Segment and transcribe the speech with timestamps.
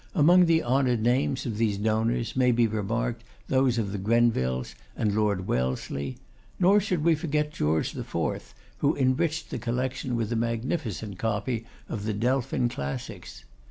[0.15, 5.13] Among the honoured names of these donors may be remarked those of the Grenvilles and
[5.15, 6.17] Lord Wellesley;
[6.59, 12.05] nor should we forget George IV., who enriched the collection with a magnificent copy of
[12.05, 13.43] the Delphin Classics.